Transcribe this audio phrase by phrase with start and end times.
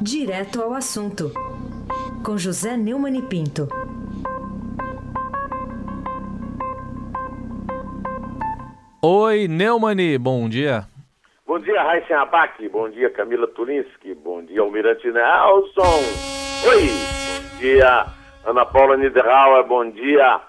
[0.00, 1.30] Direto ao assunto,
[2.24, 3.68] com José Neumann e Pinto.
[9.00, 10.86] Oi, Neumani, bom dia.
[11.46, 12.68] Bom dia, Raíssen Abac.
[12.68, 14.14] Bom dia, Camila Tulinski.
[14.14, 15.82] Bom dia, Almirante Nelson.
[16.68, 16.86] Oi.
[16.88, 18.06] Bom dia,
[18.44, 19.64] Ana Paula Niederauer.
[19.64, 20.40] Bom dia,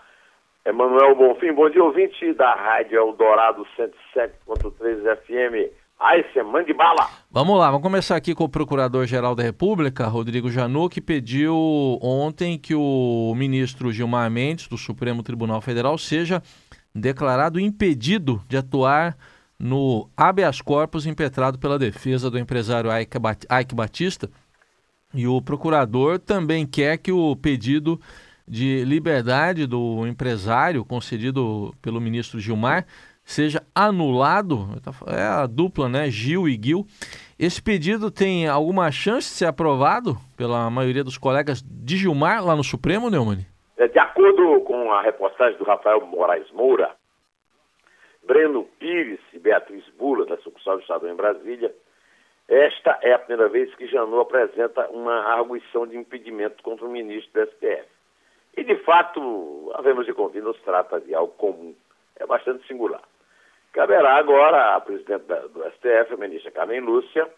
[0.65, 1.53] Emanuel Bonfim.
[1.53, 5.84] Bom dia, ouvinte da Rádio Eldorado 107.3 FM.
[5.99, 7.09] Raíssen, mande bala.
[7.31, 11.55] Vamos lá, vamos começar aqui com o Procurador-Geral da República, Rodrigo Janot, que pediu
[12.01, 16.43] ontem que o ministro Gilmar Mendes, do Supremo Tribunal Federal, seja
[16.93, 19.17] declarado impedido de atuar
[19.57, 24.29] no habeas corpus impetrado pela defesa do empresário Ike Batista.
[25.13, 27.99] E o procurador também quer que o pedido
[28.47, 32.85] de liberdade do empresário concedido pelo ministro Gilmar
[33.25, 34.67] seja anulado.
[35.07, 36.09] É a dupla, né?
[36.09, 36.85] Gil e Gil.
[37.37, 42.55] Esse pedido tem alguma chance de ser aprovado pela maioria dos colegas de Gilmar lá
[42.55, 43.45] no Supremo, Neumann?
[43.77, 46.91] É, de acordo com a reportagem do Rafael Moraes Moura,
[48.25, 51.73] Breno Pires e Beatriz Bula, da sucursal do Estado em Brasília,
[52.47, 57.33] esta é a primeira vez que Janot apresenta uma arguição de impedimento contra o ministro
[57.33, 57.87] do STF.
[58.55, 61.75] E, de fato, havemos de convir, nos trata de algo comum.
[62.15, 63.01] É bastante singular.
[63.75, 67.29] Caberá agora à presidente do STF, a ministra Carmen Lúcia,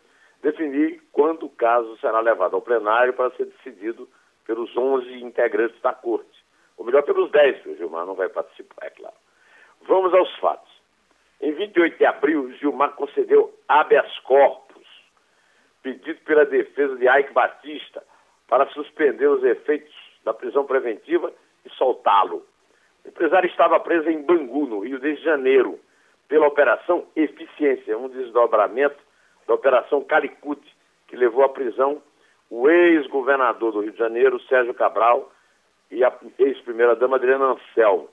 [0.43, 4.07] definir quando o caso será levado ao plenário para ser decidido
[4.45, 6.45] pelos 11 integrantes da corte.
[6.77, 9.15] Ou melhor, pelos 10, porque o Gilmar não vai participar, é claro.
[9.87, 10.71] Vamos aos fatos.
[11.41, 14.87] Em 28 de abril, Gilmar concedeu habeas corpus,
[15.81, 18.03] pedido pela defesa de Ike Batista,
[18.47, 21.33] para suspender os efeitos da prisão preventiva
[21.65, 22.45] e soltá-lo.
[23.03, 25.79] O empresário estava preso em Bangu, no Rio de Janeiro,
[26.27, 28.97] pela Operação Eficiência, um desdobramento
[29.47, 30.75] da Operação Calicute,
[31.07, 32.01] que levou à prisão
[32.49, 35.31] o ex-governador do Rio de Janeiro, Sérgio Cabral,
[35.89, 38.09] e a ex-primeira-dama Adriana Anselmo.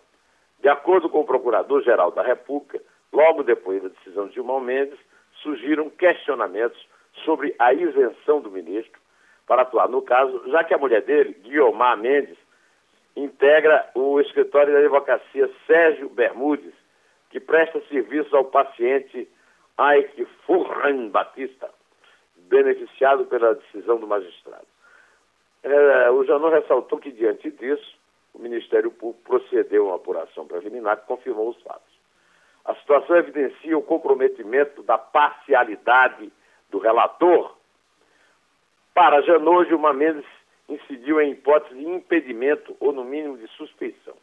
[0.61, 2.81] De acordo com o Procurador-Geral da República,
[3.12, 4.99] logo depois da decisão de Gilmar Mendes,
[5.43, 6.81] surgiram questionamentos
[7.25, 9.00] sobre a isenção do ministro
[9.47, 12.38] para atuar no caso, já que a mulher dele, Guiomar Mendes,
[13.17, 16.72] integra o escritório da advocacia Sérgio Bermudes,
[17.34, 19.28] que presta serviço ao paciente
[19.77, 21.69] Ike Furran Batista,
[22.49, 24.69] beneficiado pela decisão do magistrado.
[25.65, 27.99] É, o Janot ressaltou que, diante disso,
[28.33, 31.93] o Ministério Público procedeu a uma apuração preliminar que confirmou os fatos.
[32.65, 36.33] A situação evidencia o comprometimento da parcialidade
[36.71, 37.56] do relator.
[38.94, 40.25] Para Janot, Gilmar Mendes
[40.69, 44.15] incidiu em hipótese de impedimento ou, no mínimo, de suspeição.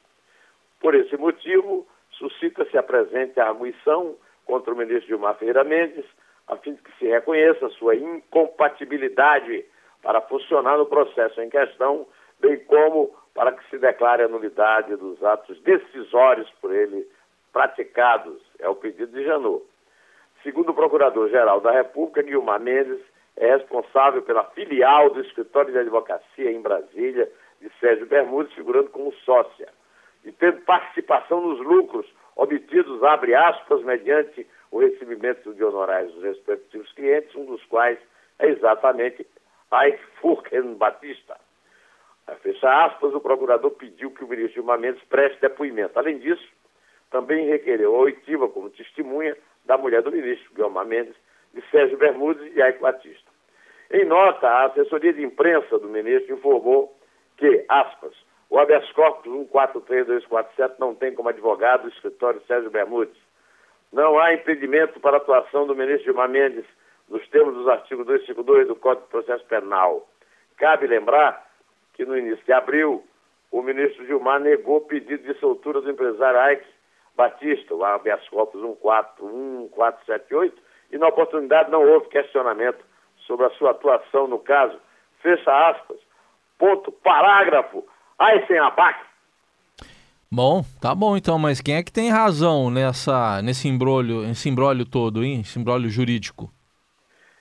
[0.79, 1.85] Por esse motivo,
[2.21, 4.15] suscita-se a presente arguição
[4.45, 6.05] contra o ministro Gilmar Ferreira Mendes,
[6.47, 9.65] a fim de que se reconheça sua incompatibilidade
[10.03, 12.05] para funcionar no processo em questão,
[12.39, 17.07] bem como para que se declare a nulidade dos atos decisórios por ele
[17.51, 18.39] praticados.
[18.59, 19.63] É o pedido de Janot.
[20.43, 22.99] Segundo o Procurador-Geral da República, Guilmar Mendes
[23.37, 29.13] é responsável pela filial do Escritório de Advocacia em Brasília, de Sérgio Bermudes, figurando como
[29.23, 29.69] sócia,
[30.41, 37.35] tendo participação nos lucros obtidos, abre aspas, mediante o recebimento de honorários dos respectivos clientes,
[37.35, 37.99] um dos quais
[38.39, 39.25] é exatamente
[39.71, 41.37] Ike Furken Batista.
[42.41, 45.99] Fecha aspas, o procurador pediu que o ministro Gilmar Mendes preste depoimento.
[45.99, 46.47] Além disso,
[47.11, 51.15] também requereu a oitiva como testemunha da mulher do ministro, Guilherme Mendes,
[51.53, 53.29] de Sérgio Bermudes e Ike Batista.
[53.91, 56.97] Em nota, a assessoria de imprensa do ministro informou
[57.37, 58.13] que, aspas,
[58.51, 63.15] o habeas corpus 143247 não tem como advogado o escritório Sérgio Bermudes.
[63.93, 66.65] Não há impedimento para a atuação do ministro Gilmar Mendes
[67.07, 70.05] nos termos dos artigos 252 do Código de Processo Penal.
[70.57, 71.49] Cabe lembrar
[71.93, 73.01] que no início de abril,
[73.51, 76.67] o ministro Gilmar negou o pedido de soltura do empresário Ike
[77.15, 82.83] Batista, o habeas corpus 1478, e na oportunidade não houve questionamento
[83.19, 84.77] sobre a sua atuação no caso.
[85.21, 85.99] Fecha aspas.
[86.57, 86.91] Ponto.
[86.91, 87.87] Parágrafo.
[88.21, 89.03] Aí sem abaque.
[90.31, 94.85] Bom, tá bom então, mas quem é que tem razão nessa, nesse embrólio, esse embrólio
[94.85, 95.41] todo, hein?
[95.41, 96.47] Esse embrólio jurídico?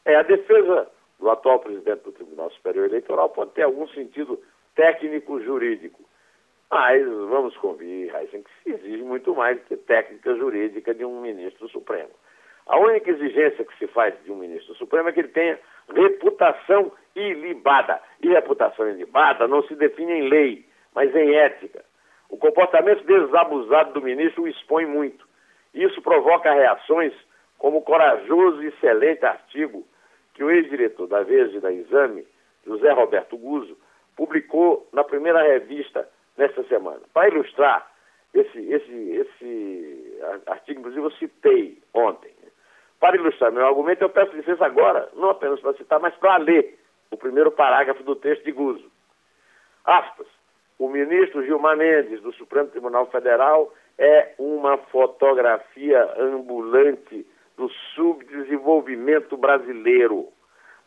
[0.07, 0.89] É, a defesa
[1.19, 4.41] do atual presidente do Tribunal Superior Eleitoral pode ter algum sentido
[4.75, 6.01] técnico-jurídico.
[6.71, 11.21] Mas vamos convir, Heisen, que se exige muito mais do que técnica jurídica de um
[11.21, 12.11] ministro Supremo.
[12.67, 15.59] A única exigência que se faz de um ministro Supremo é que ele tenha
[15.95, 18.01] reputação ilibada.
[18.23, 21.85] E reputação ilibada não se define em lei, mas em ética.
[22.29, 25.29] O comportamento desabusado do ministro o expõe muito.
[25.75, 27.13] Isso provoca reações
[27.59, 29.87] como o corajoso e excelente artigo
[30.35, 32.27] que o ex-diretor da Veja da Exame,
[32.65, 33.77] José Roberto Guzzo,
[34.17, 37.01] publicou na primeira revista nesta semana.
[37.13, 37.91] Para ilustrar
[38.33, 42.31] esse, esse, esse artigo, inclusive eu citei ontem.
[43.01, 46.79] Para ilustrar meu argumento, eu peço licença agora, não apenas para citar, mas para ler
[47.11, 48.91] o primeiro parágrafo do texto de Guzzo.
[49.85, 50.27] Aspas.
[50.81, 60.29] O ministro Gilmar Mendes, do Supremo Tribunal Federal, é uma fotografia ambulante do subdesenvolvimento brasileiro.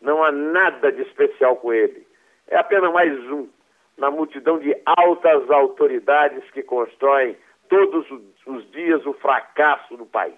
[0.01, 2.07] Não há nada de especial com ele.
[2.47, 3.47] É apenas mais um
[3.95, 7.37] na multidão de altas autoridades que constroem
[7.69, 8.07] todos
[8.47, 10.33] os dias o fracasso do país.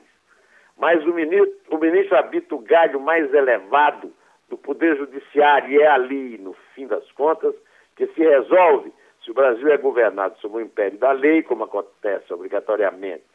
[0.77, 4.11] Mas o ministro, o ministro habita o galho mais elevado
[4.49, 7.55] do Poder Judiciário e é ali, no fim das contas,
[7.95, 8.91] que se resolve
[9.25, 13.25] se o Brasil é governado sob o império da lei, como acontece obrigatoriamente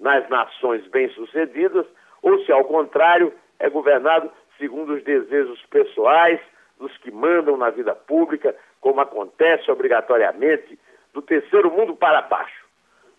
[0.00, 1.86] nas nações bem-sucedidas,
[2.22, 6.40] ou se, ao contrário, é governado segundo os desejos pessoais
[6.78, 10.78] dos que mandam na vida pública, como acontece obrigatoriamente
[11.12, 12.64] do terceiro mundo para baixo,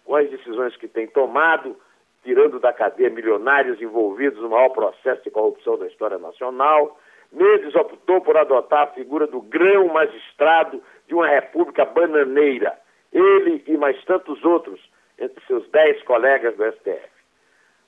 [0.04, 1.78] com as decisões que tem tomado,
[2.24, 7.00] tirando da cadeia milionários envolvidos no maior processo de corrupção da história nacional.
[7.32, 12.78] Mendes optou por adotar a figura do grão magistrado de uma república bananeira,
[13.12, 14.82] ele e mais tantos outros,
[15.18, 17.10] entre seus dez colegas do STF.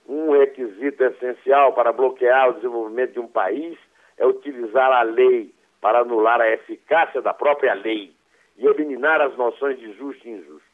[0.07, 3.77] Um requisito essencial para bloquear o desenvolvimento de um país
[4.17, 8.13] é utilizar a lei para anular a eficácia da própria lei
[8.57, 10.67] e eliminar as noções de justo e injusto.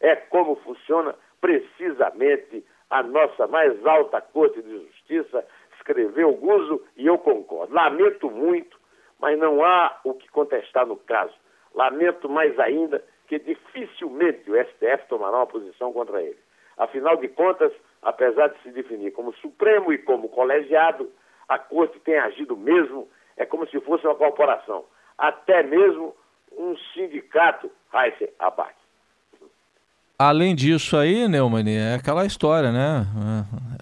[0.00, 5.46] É como funciona precisamente a nossa mais alta Corte de Justiça,
[5.76, 7.72] escreveu Guzo e eu concordo.
[7.72, 8.78] Lamento muito,
[9.18, 11.34] mas não há o que contestar no caso.
[11.80, 16.36] Lamento mais ainda que dificilmente o STF tomará uma posição contra ele.
[16.76, 17.72] Afinal de contas,
[18.02, 21.08] apesar de se definir como Supremo e como colegiado,
[21.48, 24.84] a Corte tem agido mesmo, é como se fosse uma corporação,
[25.16, 26.14] até mesmo
[26.52, 28.74] um sindicato, Heisen Abad.
[30.18, 33.06] Além disso aí, Neumann, é aquela história, né?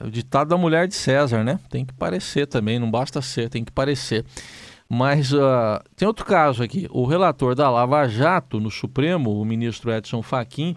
[0.00, 1.58] É o ditado da mulher de César, né?
[1.68, 4.24] Tem que parecer também, não basta ser, tem que parecer.
[4.90, 6.86] Mas uh, tem outro caso aqui.
[6.90, 10.74] O relator da Lava Jato no Supremo, o ministro Edson Fachin,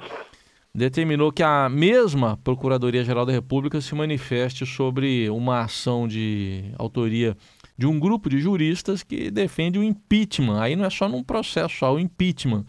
[0.75, 7.37] determinou que a mesma Procuradoria-Geral da República se manifeste sobre uma ação de autoria
[7.77, 10.61] de um grupo de juristas que defende o impeachment.
[10.61, 12.65] Aí não é só num processo, só o impeachment.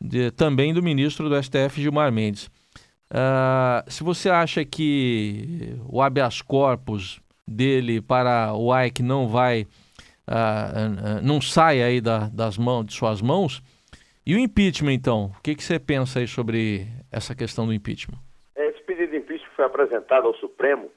[0.00, 2.46] De, também do ministro do STF, Gilmar Mendes.
[3.10, 9.66] Uh, se você acha que o habeas corpus dele para o AIC não vai
[10.28, 13.62] uh, não sai aí da, das mãos, de suas mãos.
[14.26, 15.32] E o impeachment, então?
[15.38, 18.18] O que, que você pensa aí sobre essa questão do impeachment?
[18.54, 20.90] Esse pedido de impeachment foi apresentado ao Supremo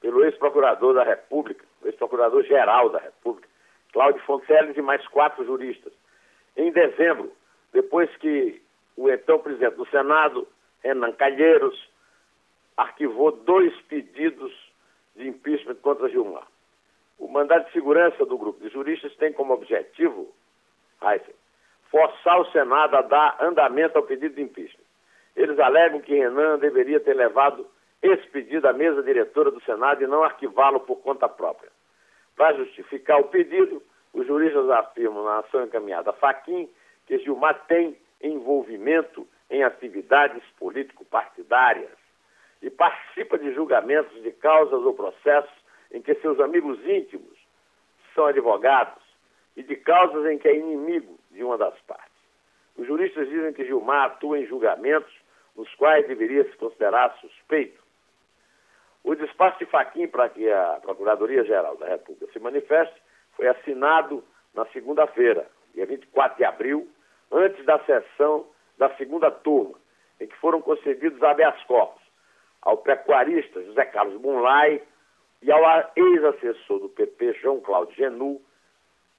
[0.00, 3.48] pelo ex-procurador da República, ex-procurador-geral da República,
[3.92, 5.92] Cláudio Fonteles e mais quatro juristas.
[6.56, 7.32] Em dezembro,
[7.72, 8.62] depois que
[8.96, 10.46] o então presidente do Senado,
[10.82, 11.88] Renan Calheiros,
[12.76, 14.52] arquivou dois pedidos
[15.16, 16.46] de impeachment contra Gilmar.
[17.24, 20.30] O mandato de segurança do grupo de juristas tem como objetivo,
[21.02, 21.34] Heisen,
[21.90, 24.84] forçar o Senado a dar andamento ao pedido de impeachment.
[25.34, 27.66] Eles alegam que Renan deveria ter levado
[28.02, 31.70] esse pedido à mesa diretora do Senado e não arquivá-lo por conta própria.
[32.36, 33.82] Para justificar o pedido,
[34.12, 36.68] os juristas afirmam na ação encaminhada a Faquim
[37.06, 41.96] que Gilmar tem envolvimento em atividades político-partidárias
[42.60, 45.63] e participa de julgamentos de causas ou processos
[45.94, 47.38] em que seus amigos íntimos
[48.14, 49.02] são advogados
[49.56, 52.12] e de causas em que é inimigo de uma das partes.
[52.76, 55.12] Os juristas dizem que Gilmar atua em julgamentos
[55.56, 57.80] nos quais deveria se considerar suspeito.
[59.04, 63.00] O despacho de Faquim para que a Procuradoria-Geral da República se manifeste
[63.36, 66.88] foi assinado na segunda-feira, dia 24 de abril,
[67.30, 68.46] antes da sessão
[68.76, 69.78] da segunda turma,
[70.20, 72.02] em que foram concedidos habeas corpus
[72.62, 74.82] ao pecuarista José Carlos Bunlai,
[75.44, 75.62] e ao
[75.94, 78.40] ex-assessor do PP, João Cláudio Genu,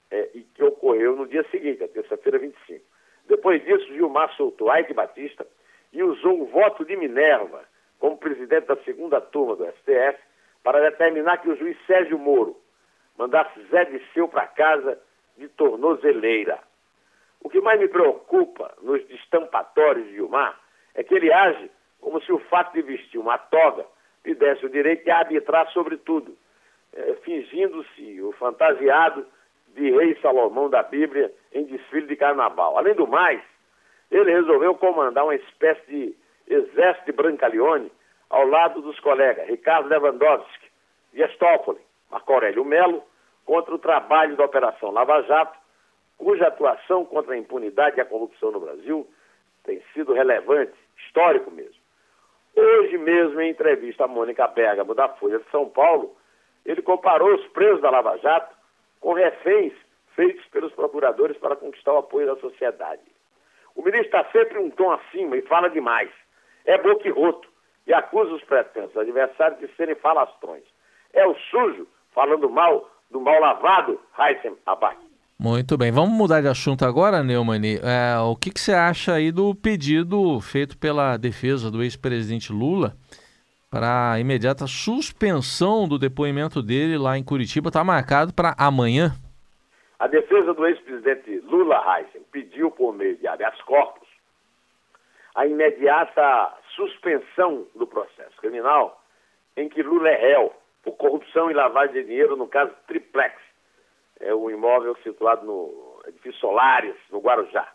[0.10, 2.84] é, e que ocorreu no dia seguinte, a terça-feira 25.
[3.28, 5.46] Depois disso, Gilmar soltou Ike Batista
[5.94, 7.64] e usou o voto de Minerva
[8.00, 10.20] como presidente da segunda turma do STF
[10.64, 12.60] para determinar que o juiz Sérgio Moro
[13.16, 15.00] mandasse Zé Disseu para casa
[15.38, 16.60] de tornozeleira.
[17.40, 20.60] O que mais me preocupa nos destampatórios de Gilmar
[20.96, 21.70] é que ele age
[22.02, 23.86] como se o fato de vestir uma toga
[24.26, 26.36] lhe desse o direito de arbitrar sobre tudo,
[26.94, 29.26] é, fingindo-se o fantasiado
[29.76, 32.78] de rei Salomão da Bíblia em desfile de carnaval.
[32.78, 33.42] Além do mais,
[34.10, 36.16] ele resolveu comandar uma espécie de
[36.48, 37.92] exército de Brancaleone
[38.30, 40.72] ao lado dos colegas Ricardo Lewandowski,
[41.14, 41.80] Gestópoli,
[42.10, 43.04] Marco Aurélio Melo,
[43.46, 45.58] contra o trabalho da Operação Lava Jato,
[46.18, 49.08] cuja atuação contra a impunidade e a corrupção no Brasil
[49.64, 50.74] tem sido relevante,
[51.06, 51.75] histórico mesmo.
[52.56, 56.16] Hoje mesmo, em entrevista a Mônica Bergamo, da Folha de São Paulo,
[56.66, 58.56] ele comparou os presos da Lava Jato
[59.02, 59.74] com reféns
[60.16, 63.02] feitos pelos procuradores para conquistar o apoio da sociedade.
[63.76, 66.10] O ministro está sempre um tom acima e fala demais.
[66.66, 67.48] É boquirroto
[67.86, 70.64] e acusa os pretensos adversários de serem falastrões.
[71.14, 75.05] É o sujo falando mal do mal lavado, Heisen Abac.
[75.38, 77.76] Muito bem, vamos mudar de assunto agora, Neumani.
[77.76, 82.96] É, o que, que, você acha aí do pedido feito pela defesa do ex-presidente Lula
[83.70, 87.68] para a imediata suspensão do depoimento dele lá em Curitiba?
[87.68, 89.12] Está marcado para amanhã?
[90.00, 94.06] A defesa do ex-presidente Lula Heisen pediu por meio de habeas corpus
[95.36, 99.02] a imediata suspensão do processo criminal
[99.58, 103.36] em que Lula é réu por corrupção e lavagem de dinheiro no caso Triplex,
[104.20, 107.72] é o imóvel situado no edifício Solares, no Guarujá,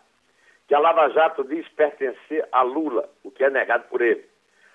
[0.67, 4.25] que a Lava Jato diz pertencer a Lula, o que é negado por ele.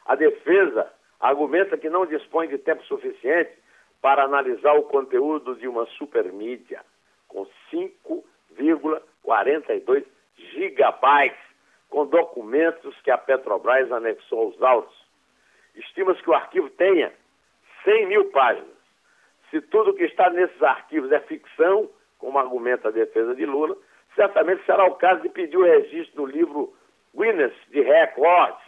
[0.05, 3.51] A defesa argumenta que não dispõe de tempo suficiente
[4.01, 6.81] para analisar o conteúdo de uma supermídia
[7.27, 10.05] com 5,42
[10.35, 11.43] gigabytes
[11.89, 14.95] com documentos que a Petrobras anexou aos autos.
[15.75, 17.11] Estima-se que o arquivo tenha
[17.83, 18.74] 100 mil páginas.
[19.55, 23.77] Se tudo que está nesses arquivos é ficção, como argumenta a defesa de Lula,
[24.13, 26.73] certamente será o caso de pedir o registro do livro
[27.15, 28.59] Guinness de Records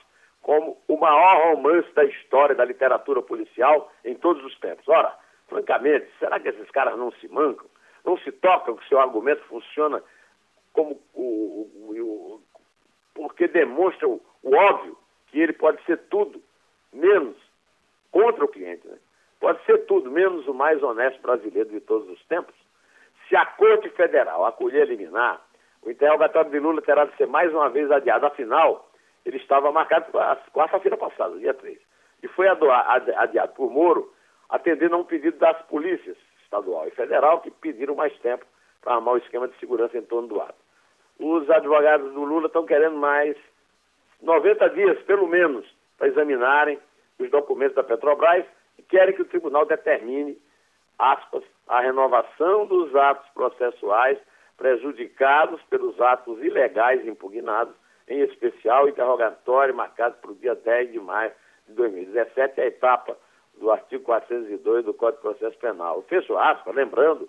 [0.42, 4.88] como o maior romance da história da literatura policial em todos os tempos.
[4.88, 5.14] Ora,
[5.50, 7.68] francamente, será que esses caras não se mancam?
[8.06, 10.02] Não se tocam que seu argumento funciona
[10.72, 12.42] como o, o, o
[13.14, 16.42] porque demonstra o, o óbvio que ele pode ser tudo
[16.94, 17.36] menos
[18.10, 18.88] contra o cliente.
[18.88, 18.98] Né?
[19.40, 22.56] Pode ser tudo, menos o mais honesto brasileiro de todos os tempos.
[23.28, 25.42] Se a Corte Federal acolher eliminar,
[25.84, 28.26] o interrogatório de Lula terá de ser mais uma vez adiado.
[28.26, 28.90] Afinal,
[29.26, 31.78] ele estava marcado para quarta-feira passada, dia 3.
[32.24, 34.12] E foi adiado por Moro,
[34.50, 38.46] atendendo a um pedido das polícias estadual e federal, que pediram mais tempo
[38.82, 40.56] para armar o esquema de segurança em torno do ato.
[41.20, 43.36] Os advogados do Lula estão querendo mais
[44.22, 45.66] 90 dias, pelo menos,
[45.98, 46.80] para examinarem
[47.20, 48.46] os documentos da Petrobras
[48.90, 50.38] querem que o tribunal determine,
[50.98, 54.18] aspas, a renovação dos atos processuais
[54.58, 57.76] prejudicados pelos atos ilegais impugnados,
[58.08, 61.32] em especial interrogatório marcado para o dia 10 de maio
[61.68, 63.18] de 2017, a etapa
[63.60, 66.02] do artigo 402 do Código de Processo Penal.
[66.04, 67.28] Fecho aspas, lembrando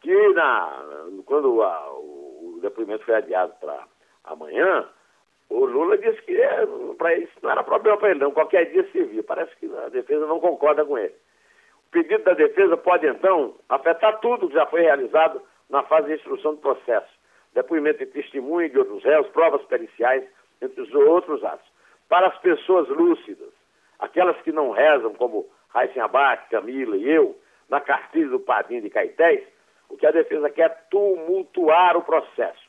[0.00, 0.84] que na,
[1.24, 3.86] quando a, o depoimento foi adiado para
[4.24, 4.88] amanhã,
[5.50, 6.66] o Lula disse que é,
[6.98, 8.30] para isso não era problema para ele, não.
[8.30, 9.22] Qualquer dia servia.
[9.22, 11.14] Parece que a defesa não concorda com ele.
[11.86, 15.40] O pedido da defesa pode, então, afetar tudo que já foi realizado
[15.70, 17.08] na fase de instrução do processo.
[17.54, 20.24] Depoimento de testemunho de outros réus, provas periciais,
[20.60, 21.66] entre os outros atos.
[22.08, 23.52] Para as pessoas lúcidas,
[23.98, 27.38] aquelas que não rezam, como Raíssen Abate, Camila e eu,
[27.70, 29.44] na cartilha do Padrinho de Caetés,
[29.88, 32.67] o que a defesa quer é tumultuar o processo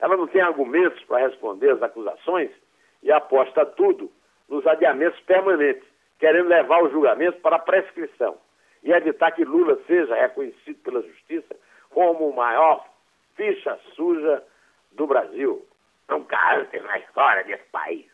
[0.00, 2.50] ela não tem argumentos para responder às acusações
[3.02, 4.10] e aposta tudo
[4.48, 5.84] nos adiamentos permanentes,
[6.18, 8.36] querendo levar o julgamento para a prescrição
[8.82, 11.54] e evitar que Lula seja reconhecido pela justiça
[11.90, 12.84] como o maior
[13.36, 14.42] ficha suja
[14.92, 15.64] do Brasil.
[16.08, 18.06] Nunca antes na história desse país.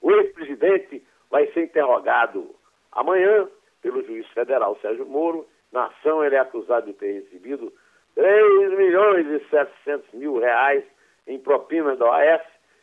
[0.00, 2.54] O ex-presidente vai ser interrogado
[2.92, 3.48] amanhã
[3.82, 5.46] pelo juiz federal Sérgio Moro.
[5.72, 7.72] Na ação, ele é acusado de ter recebido
[8.14, 10.84] 3 milhões e 700 mil reais
[11.26, 12.42] em propinas da OAS,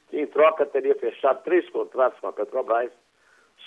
[0.09, 2.91] que em troca teria fechado três contratos com a Petrobras,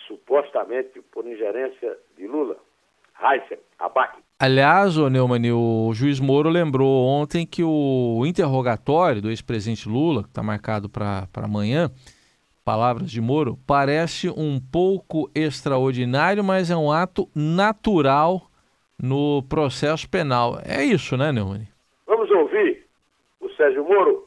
[0.06, 2.56] supostamente por ingerência de Lula.
[3.20, 4.18] Heisen, Abac.
[4.38, 10.28] Aliás, o Neumann, o juiz Moro lembrou ontem que o interrogatório do ex-presidente Lula, que
[10.28, 11.90] está marcado para amanhã,
[12.64, 18.50] palavras de Moro, parece um pouco extraordinário, mas é um ato natural
[19.00, 20.58] no processo penal.
[20.64, 21.68] É isso, né, Neumann?
[22.06, 22.84] Vamos ouvir
[23.40, 24.23] o Sérgio Moro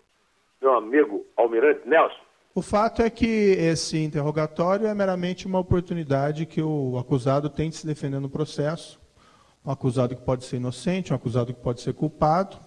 [0.67, 2.27] meu amigo Almirante Nelson.
[2.53, 7.77] O fato é que esse interrogatório é meramente uma oportunidade que o acusado tem de
[7.77, 8.99] se defender no processo.
[9.65, 12.57] Um acusado que pode ser inocente, um acusado que pode ser culpado.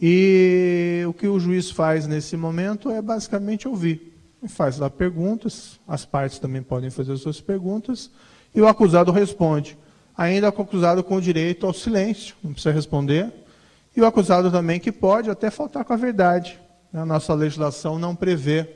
[0.00, 4.14] E o que o juiz faz nesse momento é basicamente ouvir.
[4.40, 8.10] Ele faz lá perguntas, as partes também podem fazer suas perguntas,
[8.54, 9.76] e o acusado responde.
[10.16, 13.32] Ainda o acusado com direito ao silêncio, não precisa responder.
[13.96, 16.60] E o acusado também que pode até faltar com a verdade.
[16.92, 18.68] A nossa legislação não prevê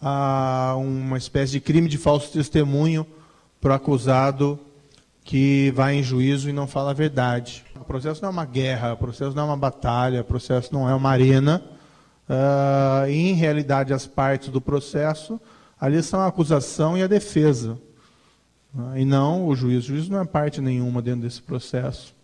[0.00, 3.06] ah, uma espécie de crime de falso testemunho
[3.60, 4.58] para o acusado
[5.24, 7.64] que vai em juízo e não fala a verdade.
[7.86, 10.94] processo não é uma guerra, o processo não é uma batalha, o processo não é
[10.94, 11.60] uma arena.
[12.28, 15.40] Uh, em realidade, as partes do processo
[15.80, 17.76] ali são a acusação e a defesa.
[18.72, 19.84] Uh, e não o juiz.
[19.84, 22.14] O juiz não é parte nenhuma dentro desse processo.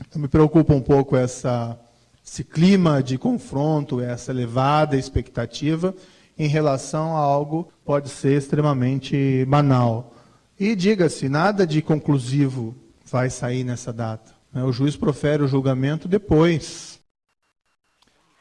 [0.00, 1.78] Então, me preocupa um pouco essa,
[2.28, 5.94] esse clima de confronto, essa elevada expectativa
[6.38, 10.12] em relação a algo que pode ser extremamente banal.
[10.60, 12.74] E diga-se, nada de conclusivo
[13.10, 14.30] vai sair nessa data.
[14.52, 14.62] Né?
[14.62, 17.02] O juiz profere o julgamento depois.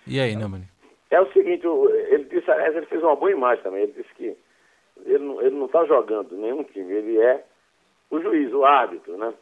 [0.06, 0.64] E aí, Neumann?
[1.10, 4.38] É o seguinte, ele disse, ele fez uma boa imagem também, ele disse que
[5.06, 7.46] ele não está tá jogando nenhum time, ele é
[8.12, 9.34] o juiz, o árbitro, né?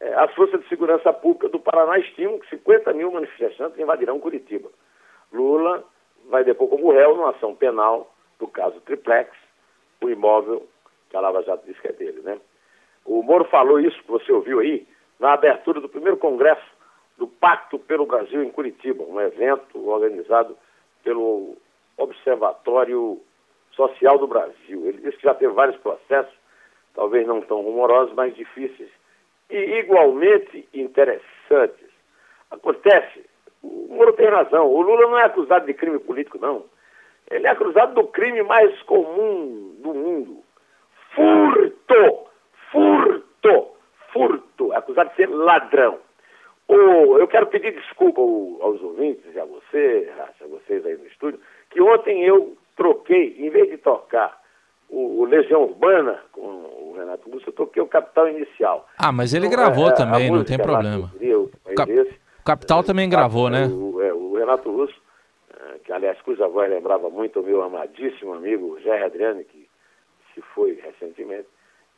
[0.00, 4.70] É, as forças de segurança pública do Paraná estimam que 50 mil manifestantes invadirão Curitiba.
[5.30, 5.84] Lula
[6.30, 9.30] vai depor como réu numa ação penal do caso Triplex,
[10.02, 10.66] o imóvel
[11.10, 12.40] que a Lava Jato disse que é dele, né?
[13.04, 14.86] O Moro falou isso que você ouviu aí
[15.18, 16.64] na abertura do primeiro congresso
[17.18, 20.56] do Pacto pelo Brasil em Curitiba, um evento organizado
[21.02, 21.56] pelo
[21.98, 23.20] Observatório
[23.72, 24.86] Social do Brasil.
[24.86, 26.32] Ele disse que já teve vários processos,
[26.94, 28.90] talvez não tão rumorosos, mas difíceis
[29.50, 31.88] e igualmente interessantes.
[32.50, 33.24] Acontece,
[33.62, 36.64] o Moro tem razão, o Lula não é acusado de crime político, não.
[37.30, 40.42] Ele é acusado do crime mais comum do mundo.
[41.14, 42.26] Furto!
[42.72, 43.68] Furto!
[44.12, 44.72] Furto!
[44.72, 45.98] É acusado de ser ladrão.
[46.66, 51.40] Oh, eu quero pedir desculpa aos ouvintes e a você, a vocês aí no estúdio,
[51.68, 54.40] que ontem eu troquei, em vez de tocar
[54.88, 56.49] o, o Legião Urbana com
[57.10, 58.88] Renato Russo, eu toquei o Capital Inicial.
[58.96, 61.10] Ah, mas ele então, gravou é, também, não tem problema.
[61.20, 63.66] o, Cap o Capital é, também gravou, né?
[63.66, 64.94] O, é, o Renato Russo,
[65.52, 69.68] é, que aliás, cuja voz lembrava muito o meu amadíssimo amigo Jair Adriano, que
[70.34, 71.48] se foi recentemente,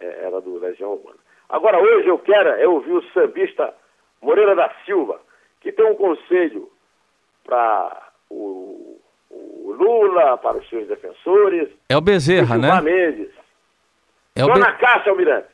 [0.00, 1.19] é, era do Legião Urbana.
[1.49, 3.75] Agora, hoje eu quero é ouvir o sambista
[4.23, 5.21] Moreira da Silva,
[5.61, 6.71] que tem um conselho
[7.45, 8.99] para o,
[9.30, 11.69] o, Lula, para os seus defensores.
[11.91, 12.80] É o Bezerra, né?
[12.80, 13.42] Mendes.
[14.34, 14.78] É o Dona Be...
[14.78, 15.49] Caixa, Almirante.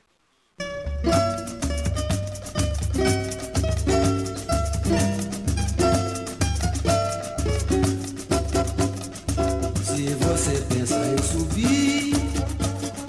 [9.82, 12.14] Se você pensa em subir,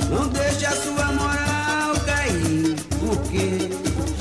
[0.10, 3.69] não deixe a sua moral cair, porque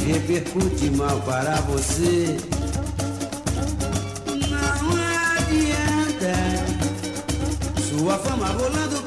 [0.04, 2.36] repercute mal para você.
[4.50, 4.90] Não
[5.38, 6.34] adianta
[7.80, 9.00] sua fama rolando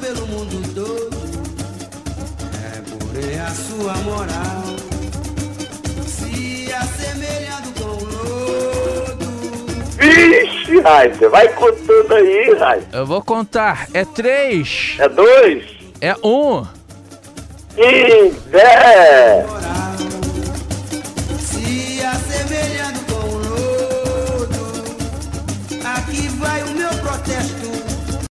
[3.82, 4.62] sua moral
[6.06, 9.26] se assemelhando com o lodo.
[9.98, 12.86] Vixe, Raíssa, vai contando aí, Raíssa.
[12.92, 13.88] Eu vou contar.
[13.92, 14.94] É três.
[15.00, 15.64] É dois.
[16.00, 16.64] É um.
[17.76, 19.61] E dez.